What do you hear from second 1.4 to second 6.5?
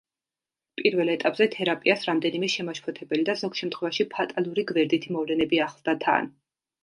თერაპიას რამდენიმე შემაშფოთებელი და ზოგ შემთხვევაში, ფატალური გვერდითი მოვლენები ახლდა თან.